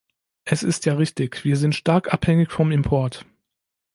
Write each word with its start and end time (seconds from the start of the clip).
Es 0.45 0.63
ist 0.63 0.87
ja 0.87 0.95
richtig, 0.95 1.43
wir 1.43 1.55
sind 1.57 1.75
stark 1.75 2.11
abhängig 2.11 2.51
vom 2.51 2.71
Import. 2.71 3.23